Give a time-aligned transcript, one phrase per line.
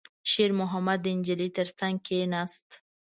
[0.29, 2.67] شېرمحمد د نجلۍ تر څنګ کېناست.